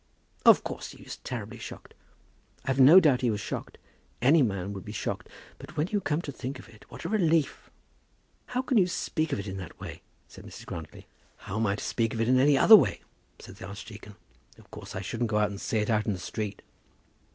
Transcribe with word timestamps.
"Of 0.47 0.63
course 0.63 0.93
he 0.93 1.03
was 1.03 1.17
terribly 1.17 1.59
shocked." 1.59 1.93
"I've 2.65 2.79
no 2.79 2.99
doubt 2.99 3.21
he 3.21 3.29
was 3.29 3.39
shocked. 3.39 3.77
Any 4.19 4.41
man 4.41 4.73
would 4.73 4.83
be 4.83 4.91
shocked. 4.91 5.29
But 5.59 5.77
when 5.77 5.89
you 5.91 6.01
come 6.01 6.23
to 6.23 6.31
think 6.31 6.57
of 6.57 6.67
it, 6.69 6.85
what 6.89 7.05
a 7.05 7.09
relief!" 7.09 7.69
"How 8.47 8.63
can 8.63 8.79
you 8.79 8.87
speak 8.87 9.31
of 9.31 9.37
it 9.39 9.45
in 9.45 9.57
that 9.57 9.79
way?" 9.79 10.01
said 10.27 10.43
Mrs. 10.43 10.65
Grantly. 10.65 11.05
"How 11.45 11.57
am 11.57 11.67
I 11.67 11.75
to 11.75 11.83
speak 11.83 12.15
of 12.15 12.21
it 12.21 12.27
in 12.27 12.39
any 12.39 12.57
other 12.57 12.75
way?" 12.75 13.01
said 13.37 13.57
the 13.57 13.67
archdeacon. 13.67 14.15
"Of 14.57 14.71
course 14.71 14.95
I 14.95 15.01
shouldn't 15.01 15.29
go 15.29 15.37
and 15.37 15.61
say 15.61 15.81
it 15.81 15.89
out 15.91 16.07
in 16.07 16.13
the 16.13 16.17
street." 16.17 16.63